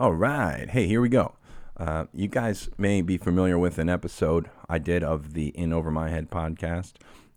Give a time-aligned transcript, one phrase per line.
[0.00, 0.70] All right.
[0.70, 1.34] Hey, here we go.
[1.76, 5.90] Uh, you guys may be familiar with an episode I did of the In Over
[5.90, 6.92] My Head podcast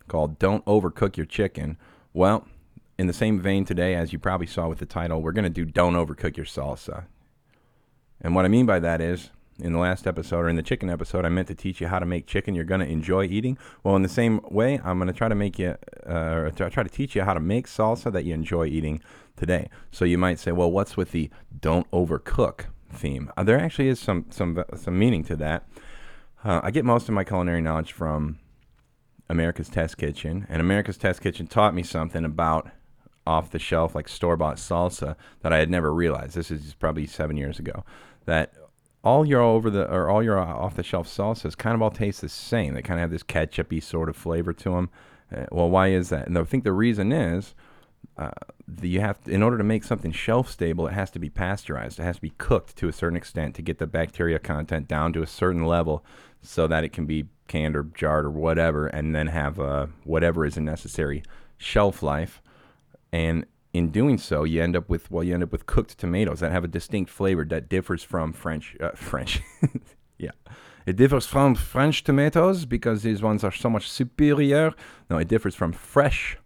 [0.07, 1.75] called Don't Overcook Your Chicken.
[2.13, 2.47] Well,
[2.99, 5.49] in the same vein today, as you probably saw with the title, we're going to
[5.49, 7.05] do Don't Overcook Your Salsa.
[8.21, 10.89] And what I mean by that is, in the last episode or in the chicken
[10.89, 13.57] episode, I meant to teach you how to make chicken you're going to enjoy eating.
[13.83, 15.75] Well, in the same way, I'm going to try to make you,
[16.05, 19.01] uh, try to teach you how to make salsa that you enjoy eating
[19.35, 19.69] today.
[19.91, 21.29] So you might say, well, what's with the
[21.59, 23.31] don't overcook theme?
[23.37, 25.67] Uh, there actually is some some some meaning to that.
[26.43, 28.39] Uh, I get most of my culinary knowledge from
[29.29, 32.69] America's Test Kitchen, and America's Test Kitchen taught me something about
[33.25, 36.35] off the shelf, like store bought salsa that I had never realized.
[36.35, 37.83] This is probably seven years ago.
[38.25, 38.53] That
[39.03, 42.21] all your over the or all your off the shelf salsas kind of all taste
[42.21, 42.73] the same.
[42.73, 44.89] They kind of have this ketchupy sort of flavor to them.
[45.35, 46.27] Uh, well, why is that?
[46.27, 47.55] And I think the reason is
[48.17, 48.31] uh,
[48.81, 51.99] you have to, in order to make something shelf stable, it has to be pasteurized.
[51.99, 55.13] It has to be cooked to a certain extent to get the bacteria content down
[55.13, 56.03] to a certain level,
[56.41, 60.45] so that it can be canned or jarred or whatever, and then have uh, whatever
[60.45, 61.23] is a necessary
[61.57, 62.41] shelf life.
[63.11, 66.39] And in doing so, you end up with well, you end up with cooked tomatoes
[66.41, 69.41] that have a distinct flavor that differs from French uh, French.
[70.17, 70.31] yeah,
[70.85, 74.73] it differs from French tomatoes because these ones are so much superior.
[75.09, 76.37] No, it differs from fresh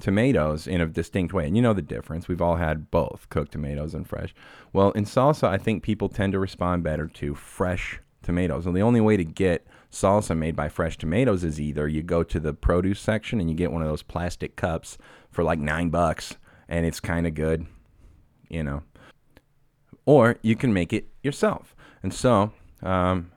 [0.00, 1.46] tomatoes in a distinct way.
[1.46, 2.28] And you know the difference.
[2.28, 4.34] We've all had both cooked tomatoes and fresh.
[4.72, 8.66] Well, in salsa, I think people tend to respond better to fresh tomatoes.
[8.66, 12.22] And the only way to get salsa made by fresh tomatoes is either you go
[12.22, 14.98] to the produce section and you get one of those plastic cups
[15.30, 16.36] for like nine bucks
[16.68, 17.66] and it's kind of good,
[18.48, 18.82] you know.
[20.04, 21.74] Or you can make it yourself.
[22.02, 22.52] And so
[22.82, 23.30] um,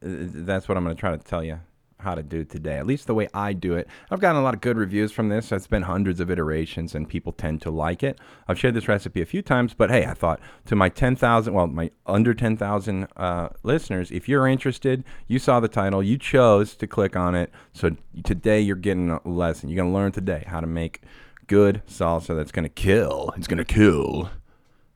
[0.00, 1.60] that's what I'm going to try to tell you
[2.02, 3.86] how to do today, at least the way I do it.
[4.10, 5.52] I've gotten a lot of good reviews from this.
[5.52, 8.18] It's been hundreds of iterations, and people tend to like it.
[8.48, 11.66] I've shared this recipe a few times, but hey, I thought to my 10,000, well,
[11.66, 16.86] my under 10,000 uh, listeners, if you're interested, you saw the title, you chose to
[16.86, 17.50] click on it.
[17.72, 19.68] So today you're getting a lesson.
[19.68, 21.02] You're going to learn today how to make
[21.50, 23.34] good salsa that's going to kill.
[23.36, 24.30] It's going to kill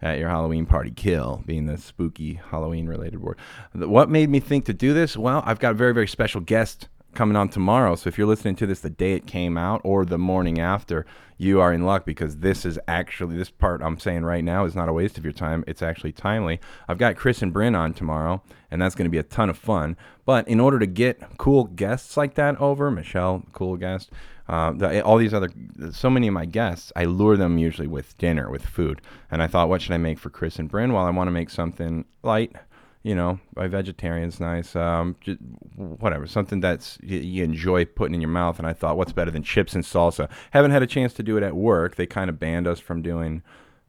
[0.01, 0.93] at your Halloween party.
[0.93, 3.39] Kill being the spooky Halloween related word.
[3.73, 5.17] What made me think to do this?
[5.17, 7.95] Well, I've got a very, very special guest coming on tomorrow.
[7.95, 11.07] So if you're listening to this the day it came out or the morning after,
[11.37, 14.75] you are in luck because this is actually, this part I'm saying right now is
[14.75, 15.65] not a waste of your time.
[15.67, 16.61] It's actually timely.
[16.89, 19.59] I've got Chris and Bryn on tomorrow, and that's going to be a ton of
[19.59, 19.97] fun.
[20.25, 24.11] But in order to get cool guests like that over, Michelle, cool guest,
[24.49, 25.51] uh, the, all these other,
[25.91, 29.01] so many of my guests, I lure them usually with dinner, with food.
[29.31, 30.93] And I thought, what should I make for Chris and Bryn?
[30.93, 32.53] Well, I want to make something light,
[33.05, 35.39] you know, by vegetarians, nice, um, just,
[35.77, 38.59] whatever, something that's you, you, enjoy putting in your mouth.
[38.59, 40.29] And I thought, what's better than chips and salsa?
[40.53, 41.97] Haven't had a chance to do it at work.
[41.97, 43.43] They kind of banned us from doing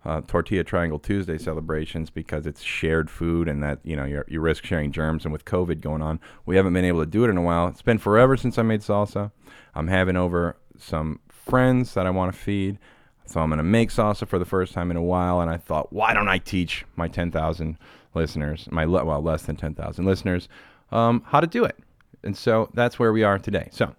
[0.04, 4.42] uh, tortilla triangle Tuesday celebrations because it's shared food and that you know you you
[4.42, 5.24] risk sharing germs.
[5.24, 7.70] And with COVID going on, we haven't been able to do it in a while.
[7.70, 9.32] It's been forever since I made salsa.
[9.74, 12.80] I'm having over some friends that I want to feed.
[13.28, 15.40] So I'm going to make salsa for the first time in a while.
[15.40, 17.78] And I thought, why don't I teach my 10,000
[18.16, 20.48] listeners, my well, less than 10,000 listeners,
[20.92, 21.78] um, how to do it?
[22.24, 23.70] And so that's where we are today.
[23.72, 23.96] So,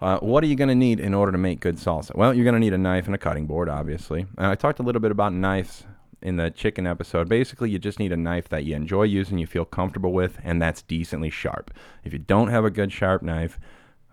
[0.00, 2.14] uh, what are you going to need in order to make good salsa?
[2.14, 4.26] Well, you're going to need a knife and a cutting board, obviously.
[4.38, 5.84] And I talked a little bit about knives
[6.22, 7.28] in the chicken episode.
[7.28, 10.60] Basically, you just need a knife that you enjoy using, you feel comfortable with, and
[10.60, 11.72] that's decently sharp.
[12.04, 13.58] If you don't have a good sharp knife,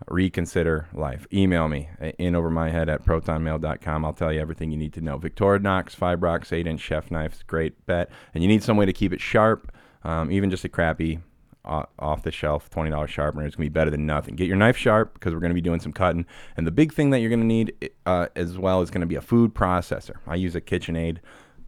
[0.08, 1.28] reconsider life.
[1.34, 4.06] Email me in over my head at protonmail.com.
[4.06, 5.18] I'll tell you everything you need to know.
[5.18, 8.10] Victorinox Fibrox 8 inch chef knife, great bet.
[8.34, 9.72] And you need some way to keep it sharp.
[10.04, 11.20] Um, even just a crappy
[11.66, 14.36] uh, off the shelf $20 sharpener is going to be better than nothing.
[14.36, 16.26] Get your knife sharp because we're going to be doing some cutting.
[16.56, 19.08] And the big thing that you're going to need uh, as well is going to
[19.08, 20.16] be a food processor.
[20.26, 21.20] I use a KitchenAid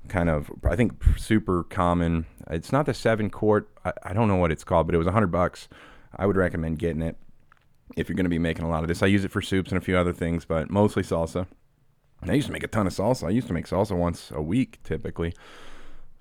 [0.08, 2.26] kind of I think super common.
[2.50, 3.70] It's not the 7 quart.
[3.84, 5.68] I, I don't know what it's called, but it was a 100 bucks.
[6.16, 7.18] I would recommend getting it
[7.96, 9.04] if you're going to be making a lot of this.
[9.04, 11.48] I use it for soups and a few other things, but mostly salsa.
[12.22, 13.28] I used to make a ton of salsa.
[13.28, 15.34] I used to make salsa once a week typically.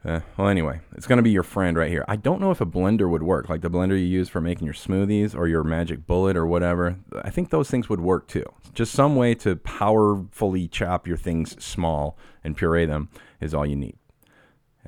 [0.04, 2.04] Uh, well, anyway, it's going to be your friend right here.
[2.06, 4.64] I don't know if a blender would work, like the blender you use for making
[4.64, 6.98] your smoothies or your magic bullet or whatever.
[7.22, 8.44] I think those things would work too.
[8.74, 13.08] Just some way to powerfully chop your things small and puree them
[13.40, 13.96] is all you need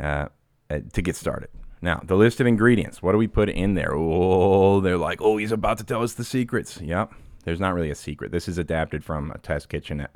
[0.01, 0.29] uh,
[0.71, 1.51] uh to get started.
[1.83, 3.03] Now, the list of ingredients.
[3.03, 3.95] What do we put in there?
[3.95, 6.81] Oh, they're like, oh, he's about to tell us the secrets.
[6.81, 7.13] Yep.
[7.45, 8.33] There's not really a secret.
[8.33, 10.07] This is adapted from a test kitchen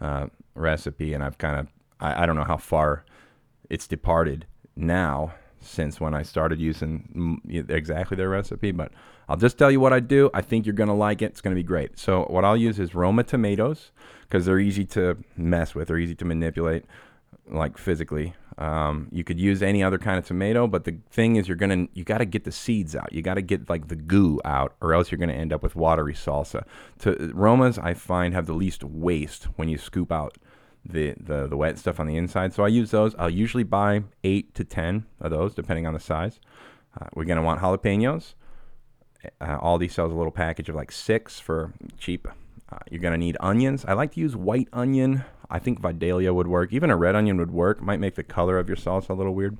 [0.00, 1.68] uh, recipe, and I've kind of,
[1.98, 3.04] I, I don't know how far
[3.68, 8.92] it's departed now since when I started using exactly their recipe, but
[9.28, 10.30] I'll just tell you what I do.
[10.32, 11.26] I think you're going to like it.
[11.26, 11.98] It's going to be great.
[11.98, 13.90] So, what I'll use is Roma tomatoes
[14.22, 16.84] because they're easy to mess with, they're easy to manipulate
[17.50, 18.34] like physically.
[18.58, 21.86] Um, you could use any other kind of tomato, but the thing is, you're gonna
[21.94, 23.12] you got to get the seeds out.
[23.12, 25.76] You got to get like the goo out, or else you're gonna end up with
[25.76, 26.64] watery salsa.
[27.00, 30.36] To Romas, I find have the least waste when you scoop out
[30.84, 32.52] the, the the wet stuff on the inside.
[32.52, 33.14] So I use those.
[33.16, 36.40] I'll usually buy eight to ten of those, depending on the size.
[37.00, 38.34] Uh, we're gonna want jalapenos.
[39.40, 42.26] Uh, Aldi sells a little package of like six for cheap.
[42.72, 43.84] Uh, you're gonna need onions.
[43.84, 45.24] I like to use white onion.
[45.50, 46.72] I think Vidalia would work.
[46.72, 47.80] Even a red onion would work.
[47.80, 49.58] Might make the color of your sauce a little weird.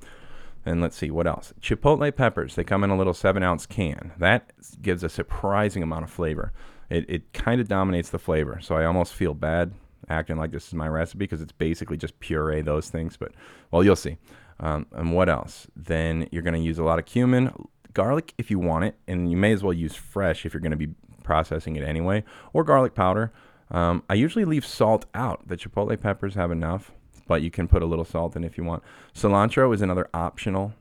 [0.66, 1.54] And let's see what else.
[1.60, 2.54] Chipotle peppers.
[2.54, 4.12] They come in a little seven ounce can.
[4.18, 4.52] That
[4.82, 6.52] gives a surprising amount of flavor.
[6.90, 8.60] It, it kind of dominates the flavor.
[8.60, 9.72] So I almost feel bad
[10.08, 13.16] acting like this is my recipe because it's basically just puree those things.
[13.16, 13.32] But
[13.70, 14.18] well, you'll see.
[14.60, 15.66] Um, and what else?
[15.76, 17.52] Then you're going to use a lot of cumin,
[17.94, 20.72] garlic if you want it, and you may as well use fresh if you're going
[20.72, 23.32] to be processing it anyway, or garlic powder.
[23.70, 25.46] Um, I usually leave salt out.
[25.46, 26.92] The chipotle peppers have enough,
[27.26, 28.82] but you can put a little salt in if you want.
[29.14, 30.74] Cilantro is another optional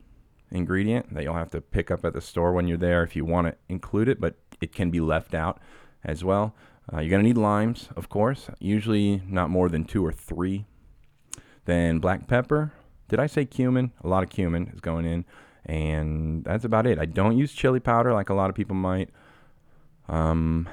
[0.50, 3.24] ingredient that you'll have to pick up at the store when you're there if you
[3.24, 5.60] want to include it, but it can be left out
[6.04, 6.54] as well.
[6.90, 10.64] Uh, you're going to need limes, of course, usually not more than two or three.
[11.66, 12.72] Then black pepper.
[13.08, 13.92] Did I say cumin?
[14.02, 15.26] A lot of cumin is going in.
[15.66, 16.98] And that's about it.
[16.98, 19.10] I don't use chili powder like a lot of people might.
[20.08, 20.66] Um,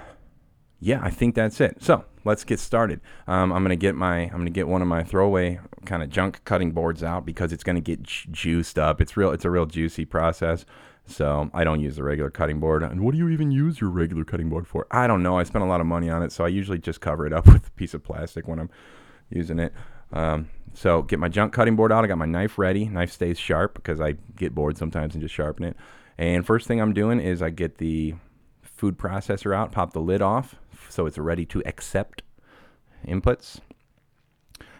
[0.80, 1.82] yeah, I think that's it.
[1.82, 3.02] So let's get started.
[3.28, 6.42] Um, I'm gonna get my I'm gonna get one of my throwaway kind of junk
[6.46, 9.02] cutting boards out because it's gonna get ju- juiced up.
[9.02, 9.32] It's real.
[9.32, 10.66] It's a real juicy process.
[11.08, 12.82] So I don't use the regular cutting board.
[12.82, 14.88] And what do you even use your regular cutting board for?
[14.90, 15.38] I don't know.
[15.38, 17.46] I spent a lot of money on it, so I usually just cover it up
[17.52, 18.70] with a piece of plastic when I'm
[19.30, 19.74] using it.
[20.12, 22.04] Um, so get my junk cutting board out.
[22.04, 22.86] I got my knife ready.
[22.86, 25.78] Knife stays sharp because I get bored sometimes and just sharpen it.
[26.18, 28.16] And first thing I'm doing is I get the
[28.76, 30.56] food processor out, pop the lid off
[30.90, 32.22] so it's ready to accept
[33.08, 33.60] inputs.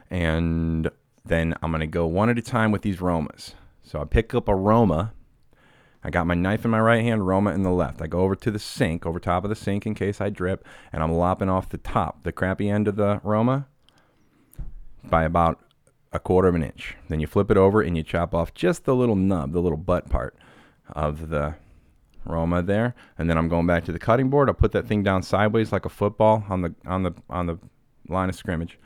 [0.10, 0.90] And
[1.24, 3.54] then I'm going to go one at a time with these Romas.
[3.84, 5.14] So I pick up a Roma.
[6.04, 8.02] I got my knife in my right hand, Roma in the left.
[8.02, 10.66] I go over to the sink, over top of the sink in case I drip,
[10.94, 13.68] and I'm lopping off the top, the crappy end of the Roma,
[15.04, 15.60] by about
[16.14, 16.96] a quarter of an inch.
[17.10, 19.78] Then you flip it over and you chop off just the little nub, the little
[19.78, 20.36] butt part
[20.90, 21.56] of the
[22.26, 24.50] Roma there, and then I'm going back to the cutting board.
[24.50, 27.58] I'll put that thing down sideways like a football on the on the on the
[28.08, 28.80] line of scrimmage.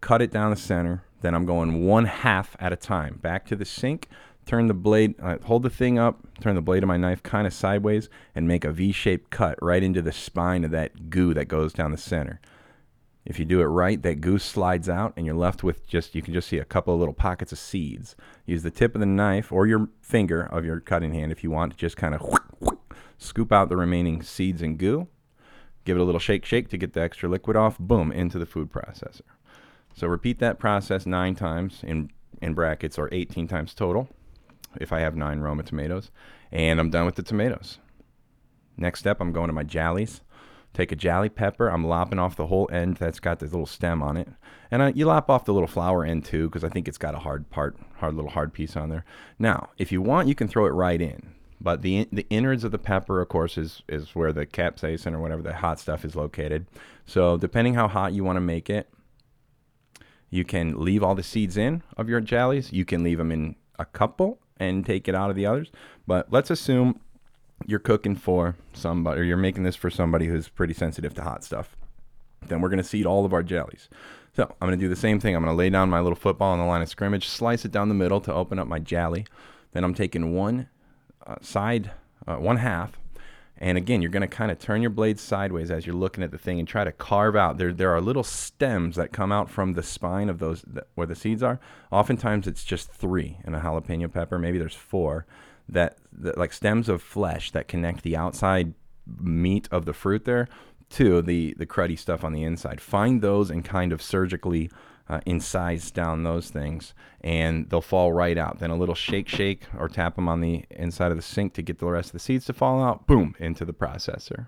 [0.00, 1.04] Cut it down the center.
[1.20, 4.08] Then I'm going one half at a time back to the sink.
[4.44, 7.46] Turn the blade, uh, hold the thing up, turn the blade of my knife kind
[7.46, 11.44] of sideways, and make a V-shaped cut right into the spine of that goo that
[11.44, 12.40] goes down the center.
[13.24, 16.22] If you do it right, that goose slides out and you're left with just, you
[16.22, 18.16] can just see a couple of little pockets of seeds.
[18.44, 21.50] Use the tip of the knife or your finger of your cutting hand if you
[21.52, 22.20] want to just kind of
[23.22, 25.08] scoop out the remaining seeds and goo.
[25.84, 27.78] Give it a little shake, shake to get the extra liquid off.
[27.78, 29.22] Boom, into the food processor.
[29.94, 32.10] So repeat that process nine times in,
[32.40, 34.08] in brackets or 18 times total
[34.80, 36.10] if I have nine Roma tomatoes.
[36.50, 37.78] And I'm done with the tomatoes.
[38.76, 40.20] Next step, I'm going to my jallies.
[40.74, 41.68] Take a jolly pepper.
[41.68, 44.28] I'm lopping off the whole end that's got this little stem on it,
[44.70, 47.14] and I, you lop off the little flower end too because I think it's got
[47.14, 49.04] a hard part, hard little hard piece on there.
[49.38, 52.72] Now, if you want, you can throw it right in, but the the innards of
[52.72, 56.16] the pepper, of course, is is where the capsaicin or whatever the hot stuff is
[56.16, 56.66] located.
[57.06, 58.88] So depending how hot you want to make it,
[60.30, 62.72] you can leave all the seeds in of your jallies.
[62.72, 65.70] You can leave them in a couple and take it out of the others.
[66.06, 67.00] But let's assume
[67.66, 71.44] you're cooking for somebody or you're making this for somebody who's pretty sensitive to hot
[71.44, 71.76] stuff,
[72.46, 73.88] then we're to seed all of our jellies.
[74.34, 75.36] So I'm going to do the same thing.
[75.36, 77.70] I'm going to lay down my little football on the line of scrimmage, slice it
[77.70, 79.26] down the middle to open up my jelly.
[79.72, 80.68] Then I'm taking one
[81.26, 81.90] uh, side,
[82.26, 82.98] uh, one half,
[83.58, 86.32] and again, you're going to kind of turn your blade sideways as you're looking at
[86.32, 87.58] the thing and try to carve out.
[87.58, 90.64] There, there are little stems that come out from the spine of those
[90.96, 91.60] where the seeds are.
[91.92, 94.36] Oftentimes, it's just three in a jalapeno pepper.
[94.36, 95.26] Maybe there's four
[95.68, 98.74] that, that like stems of flesh that connect the outside
[99.20, 100.48] meat of the fruit there
[100.90, 102.80] to the the cruddy stuff on the inside.
[102.80, 104.70] Find those and kind of surgically
[105.12, 108.60] uh, incise down those things, and they'll fall right out.
[108.60, 111.62] Then a little shake, shake, or tap them on the inside of the sink to
[111.62, 113.06] get the rest of the seeds to fall out.
[113.06, 114.46] Boom, into the processor.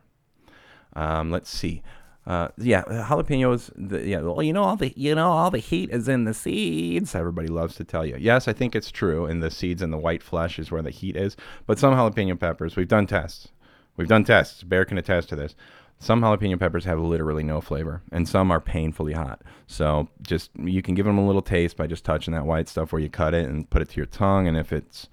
[0.95, 1.83] Um, let's see.
[2.27, 3.71] Uh, yeah, jalapenos.
[3.77, 6.33] The, yeah, well, you know all the you know all the heat is in the
[6.33, 7.15] seeds.
[7.15, 8.17] Everybody loves to tell you.
[8.19, 9.27] Yes, I think it's true.
[9.27, 11.37] In the seeds and the white flesh is where the heat is.
[11.67, 13.49] But some jalapeno peppers, we've done tests.
[13.99, 14.63] We've done tests.
[14.63, 15.55] Bear can attest to this.
[15.99, 19.43] Some jalapeno peppers have literally no flavor, and some are painfully hot.
[19.67, 22.93] So just you can give them a little taste by just touching that white stuff
[22.93, 24.47] where you cut it and put it to your tongue.
[24.47, 25.09] And if it's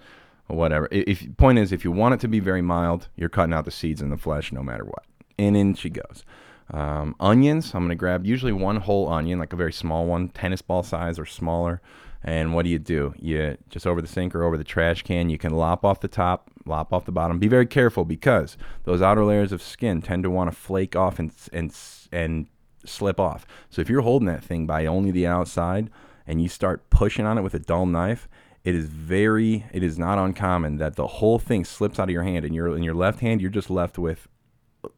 [0.47, 3.65] whatever, if point is, if you want it to be very mild, you're cutting out
[3.65, 5.05] the seeds and the flesh no matter what.
[5.39, 6.25] And in she goes.
[6.73, 10.29] Um, onions, I'm going to grab usually one whole onion, like a very small one,
[10.29, 11.81] tennis ball size or smaller.
[12.23, 13.13] And what do you do?
[13.17, 15.29] You just over the sink or over the trash can.
[15.29, 17.39] You can lop off the top, lop off the bottom.
[17.39, 21.17] Be very careful because those outer layers of skin tend to want to flake off
[21.17, 21.75] and and
[22.11, 22.47] and
[22.85, 23.45] slip off.
[23.69, 25.89] So if you're holding that thing by only the outside
[26.27, 28.27] and you start pushing on it with a dull knife,
[28.63, 32.23] it is very it is not uncommon that the whole thing slips out of your
[32.23, 34.27] hand and you're in your left hand you're just left with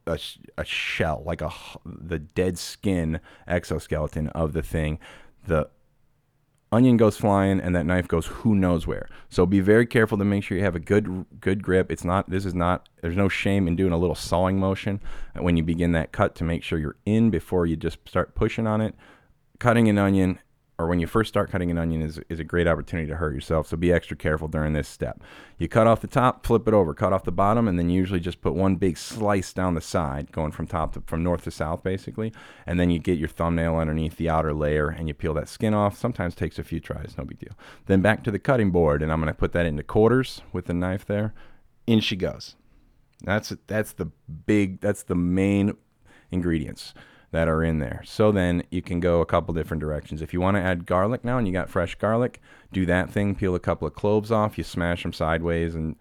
[0.06, 0.20] a,
[0.58, 1.52] a shell like a
[1.86, 5.00] the dead skin exoskeleton of the thing
[5.46, 5.70] the
[6.74, 9.08] onion goes flying and that knife goes who knows where.
[9.30, 11.92] So be very careful to make sure you have a good good grip.
[11.92, 15.00] It's not this is not there's no shame in doing a little sawing motion
[15.36, 18.66] when you begin that cut to make sure you're in before you just start pushing
[18.66, 18.96] on it.
[19.60, 20.40] Cutting an onion
[20.80, 23.36] or when you first start cutting an onion is, is a great opportunity to hurt
[23.36, 23.68] yourself.
[23.68, 25.22] So be extra careful during this step.
[25.60, 28.20] You cut off the top, flip it over, cut off the bottom, and then usually
[28.20, 31.52] just put one big slice down the side, going from top to from north to
[31.52, 32.34] south basically.
[32.66, 35.76] And then you get your thumbnail underneath the outer layer and you peel that skin
[35.76, 35.98] off.
[35.98, 37.54] Sometimes takes a few tries, no big deal.
[37.86, 40.74] Then back to the cutting board, and I'm gonna put that into quarters with the
[40.74, 41.34] knife there.
[41.86, 42.56] In she goes.
[43.24, 44.08] That's that's the
[44.48, 45.78] big that's the main
[46.32, 46.96] ingredients
[47.34, 48.04] that are in there.
[48.06, 50.22] So then you can go a couple different directions.
[50.22, 52.40] If you want to add garlic now and you got fresh garlic,
[52.72, 55.96] do that thing, peel a couple of cloves off, you smash them sideways and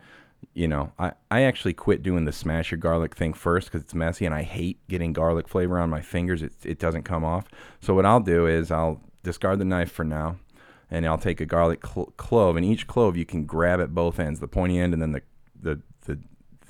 [0.52, 3.94] you know, I, I actually quit doing the smash your garlic thing first because it's
[3.94, 6.42] messy and I hate getting garlic flavor on my fingers.
[6.42, 7.46] It, it doesn't come off.
[7.80, 10.36] So what I'll do is I'll discard the knife for now
[10.90, 14.20] and I'll take a garlic cl- clove and each clove you can grab at both
[14.20, 15.22] ends, the pointy end and then the,
[15.58, 16.18] the, the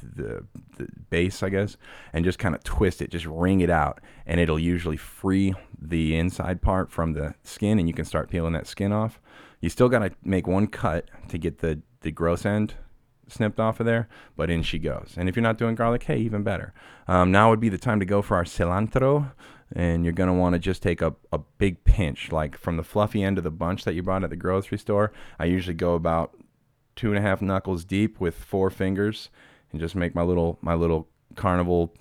[0.03, 0.45] the,
[0.77, 1.77] the base, I guess,
[2.13, 6.17] and just kind of twist it, just wring it out, and it'll usually free the
[6.17, 9.21] inside part from the skin, and you can start peeling that skin off.
[9.61, 12.75] You still got to make one cut to get the, the gross end
[13.29, 15.15] snipped off of there, but in she goes.
[15.17, 16.75] And if you're not doing garlic, hey, even better.
[17.09, 19.33] Um, now would be the time to go for our cilantro,
[19.75, 22.83] and you're going to want to just take a, a big pinch, like from the
[22.83, 25.13] fluffy end of the bunch that you bought at the grocery store.
[25.39, 26.37] I usually go about
[26.95, 29.31] two and a half knuckles deep with four fingers
[29.73, 31.95] and just make my little my little carnival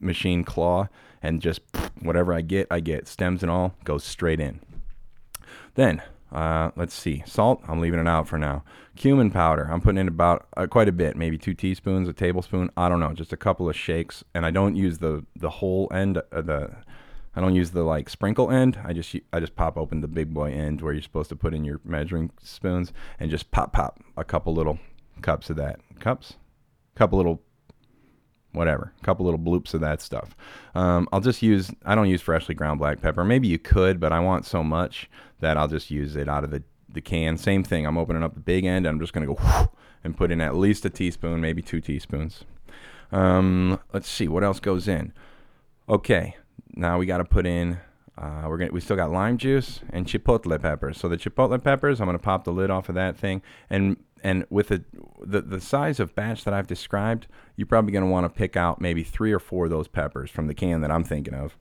[0.00, 0.88] machine claw
[1.22, 1.60] and just
[2.00, 4.60] whatever I get, I get stems and all goes straight in.
[5.74, 6.02] Then
[6.32, 7.62] uh, let's see, salt.
[7.68, 8.64] I'm leaving it out for now.
[8.96, 9.68] Cumin powder.
[9.70, 12.70] I'm putting in about uh, quite a bit, maybe two teaspoons, a tablespoon.
[12.76, 14.24] I don't know, just a couple of shakes.
[14.34, 16.18] And I don't use the the whole end.
[16.32, 16.70] Uh, the
[17.34, 18.78] I don't use the like sprinkle end.
[18.84, 21.54] I just I just pop open the big boy end where you're supposed to put
[21.54, 24.78] in your measuring spoons and just pop pop a couple little
[25.20, 25.80] cups of that.
[26.00, 26.34] Cups?
[26.94, 27.42] Couple little
[28.52, 30.36] whatever, a couple little bloops of that stuff.
[30.74, 33.24] Um, I'll just use, I don't use freshly ground black pepper.
[33.24, 36.50] Maybe you could, but I want so much that I'll just use it out of
[36.50, 37.36] the, the can.
[37.36, 37.86] Same thing.
[37.86, 38.86] I'm opening up the big end.
[38.86, 39.70] I'm just going to go
[40.04, 42.44] and put in at least a teaspoon, maybe two teaspoons.
[43.10, 45.12] Um, let's see what else goes in.
[45.88, 46.36] Okay,
[46.74, 47.78] now we got to put in.
[48.16, 48.70] Uh, we're gonna.
[48.70, 50.98] We still got lime juice and chipotle peppers.
[50.98, 54.46] So the chipotle peppers, I'm gonna pop the lid off of that thing and and
[54.50, 54.84] with the,
[55.20, 57.26] the, the size of batch that I've described,
[57.56, 60.30] you're probably going to want to pick out maybe three or four of those peppers
[60.30, 61.56] from the can that I'm thinking of.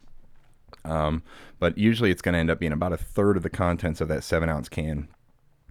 [0.86, 1.24] Um,
[1.60, 4.08] but usually it's going to end up being about a third of the contents of
[4.08, 5.08] that seven ounce can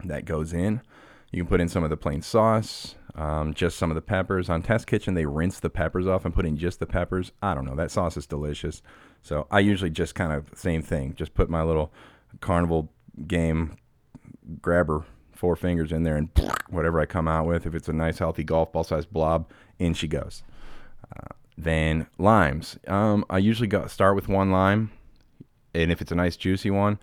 [0.05, 0.83] that goes in.
[1.33, 4.49] You can put in some of the plain sauce, um, just some of the peppers.
[4.49, 7.31] On Test Kitchen, they rinse the peppers off and put in just the peppers.
[7.41, 7.77] I don't know.
[7.77, 8.83] That sauce is delicious.
[9.23, 11.15] So I usually just kind of same thing.
[11.15, 11.93] Just put my little
[12.41, 12.91] carnival
[13.27, 13.77] game
[14.61, 15.05] grabber
[15.41, 16.29] four fingers in there and
[16.69, 19.95] whatever I come out with, if it's a nice healthy golf ball sized blob, in
[19.95, 20.43] she goes.
[21.17, 22.79] Uh, then limes.
[22.87, 24.91] Um, I usually go start with one lime,
[25.75, 26.99] and if it's a nice juicy one,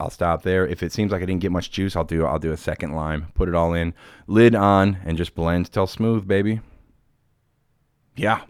[0.00, 0.66] I'll stop there.
[0.66, 2.92] If it seems like I didn't get much juice, I'll do I'll do a second
[2.92, 3.28] lime.
[3.34, 3.92] Put it all in,
[4.26, 6.60] lid on, and just blend till smooth, baby.
[8.16, 8.40] Yeah,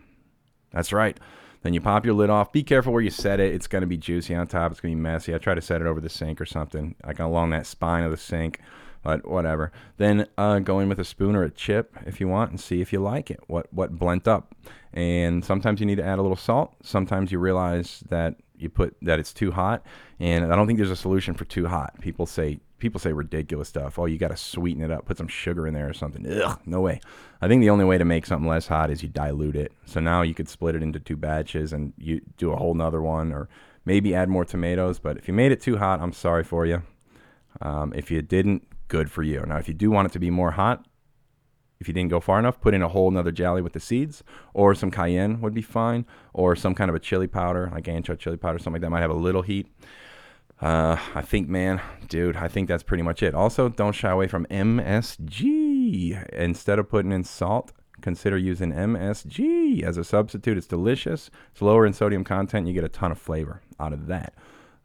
[0.72, 1.18] that's right.
[1.64, 2.52] Then you pop your lid off.
[2.52, 3.54] Be careful where you set it.
[3.54, 4.70] It's going to be juicy on top.
[4.70, 5.34] It's going to be messy.
[5.34, 8.10] I try to set it over the sink or something, like along that spine of
[8.10, 8.60] the sink,
[9.02, 9.72] but whatever.
[9.96, 12.82] Then uh, go in with a spoon or a chip if you want and see
[12.82, 13.40] if you like it.
[13.46, 14.54] What what blent up?
[14.92, 16.74] And sometimes you need to add a little salt.
[16.82, 19.86] Sometimes you realize that you put that it's too hot,
[20.20, 21.98] and I don't think there's a solution for too hot.
[22.02, 23.98] People say people say ridiculous stuff.
[23.98, 26.30] Oh, you got to sweeten it up, put some sugar in there or something.
[26.30, 27.00] Ugh, no way.
[27.40, 29.72] I think the only way to make something less hot is you dilute it.
[29.86, 33.00] So now you could split it into two batches and you do a whole nother
[33.00, 33.48] one, or
[33.86, 34.98] maybe add more tomatoes.
[34.98, 36.82] But if you made it too hot, I'm sorry for you.
[37.62, 39.42] Um, if you didn't, good for you.
[39.46, 40.84] Now, if you do want it to be more hot,
[41.80, 44.22] if you didn't go far enough, put in a whole nother jelly with the seeds,
[44.52, 48.18] or some cayenne would be fine, or some kind of a chili powder, like ancho
[48.18, 49.68] chili powder, something like that might have a little heat.
[50.64, 53.34] Uh, I think, man, dude, I think that's pretty much it.
[53.34, 56.26] Also, don't shy away from MSG.
[56.30, 60.56] Instead of putting in salt, consider using MSG as a substitute.
[60.56, 61.30] It's delicious.
[61.52, 62.66] It's lower in sodium content.
[62.66, 64.32] You get a ton of flavor out of that.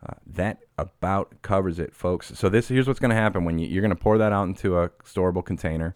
[0.05, 2.33] Uh, that about covers it, folks.
[2.37, 4.49] So this here's what's going to happen when you, you're going to pour that out
[4.49, 5.95] into a storable container,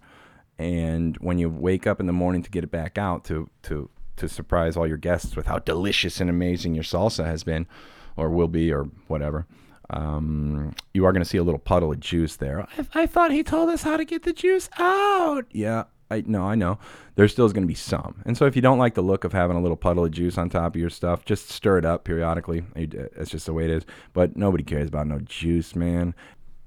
[0.58, 3.90] and when you wake up in the morning to get it back out to to
[4.16, 7.68] to surprise all your guests with how delicious and amazing your salsa has been,
[8.16, 9.46] or will be, or whatever.
[9.90, 12.68] Um, you are going to see a little puddle of juice there.
[12.78, 15.46] I, I thought he told us how to get the juice out.
[15.52, 16.80] Yeah, I no, I know.
[17.16, 18.22] There still is going to be some.
[18.26, 20.38] And so if you don't like the look of having a little puddle of juice
[20.38, 22.64] on top of your stuff, just stir it up periodically.
[22.76, 23.86] It's just the way it is.
[24.14, 26.16] But nobody cares about no juice, man.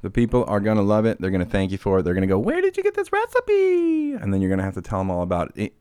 [0.03, 1.21] The people are going to love it.
[1.21, 2.03] They're going to thank you for it.
[2.03, 4.13] They're going to go, Where did you get this recipe?
[4.13, 5.75] And then you're going to have to tell them all about it.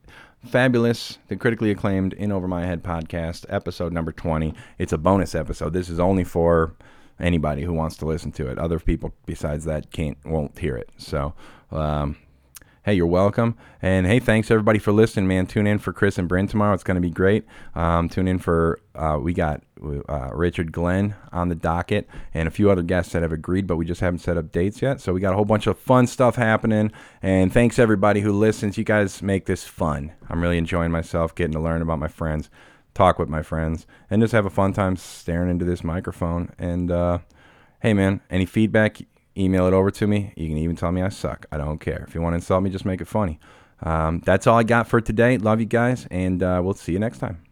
[0.44, 4.54] Fabulous, the critically acclaimed In Over My Head podcast, episode number 20.
[4.78, 5.72] It's a bonus episode.
[5.72, 6.74] This is only for
[7.18, 8.58] anybody who wants to listen to it.
[8.58, 10.90] Other people besides that can't, won't hear it.
[10.96, 11.34] So,
[11.70, 12.16] um,
[12.84, 13.56] hey, you're welcome.
[13.82, 15.46] And hey, thanks everybody for listening, man.
[15.46, 16.72] Tune in for Chris and Bryn tomorrow.
[16.72, 17.44] It's going to be great.
[17.74, 19.62] Um, tune in for, uh, we got
[20.08, 23.76] uh, Richard Glenn on the docket and a few other guests that have agreed, but
[23.76, 25.00] we just haven't set up dates yet.
[25.00, 26.92] So we got a whole bunch of fun stuff happening.
[27.22, 28.78] And thanks everybody who listens.
[28.78, 30.12] You guys make this fun.
[30.30, 32.50] I'm really enjoying myself getting to learn about my friends,
[32.96, 36.52] talk with my friends, and just have a fun time staring into this microphone.
[36.58, 37.18] And, uh,
[37.80, 39.02] hey, man, any feedback?
[39.36, 40.32] email it over to me.
[40.36, 41.46] You can even tell me I suck.
[41.52, 42.04] I don't care.
[42.08, 43.38] If you want to insult me, just make it funny.
[43.82, 45.36] Um, that's all I got for today.
[45.36, 47.45] Love you guys, and uh, we'll see you next time.